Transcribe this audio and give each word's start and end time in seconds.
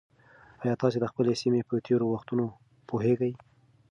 ایا 0.63 0.73
تاسي 0.81 0.97
د 1.01 1.05
خپلې 1.11 1.33
سیمې 1.41 1.61
په 1.69 1.75
تېرو 1.87 2.05
وختونو 2.09 2.45
پوهېږئ؟ 2.89 3.33